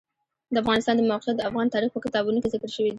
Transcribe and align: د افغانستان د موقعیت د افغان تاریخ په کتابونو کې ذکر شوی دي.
د 0.53 0.55
افغانستان 0.63 0.95
د 0.97 1.01
موقعیت 1.11 1.35
د 1.37 1.41
افغان 1.49 1.67
تاریخ 1.73 1.89
په 1.93 2.03
کتابونو 2.05 2.37
کې 2.41 2.51
ذکر 2.53 2.69
شوی 2.75 2.83
دي. 2.89 2.89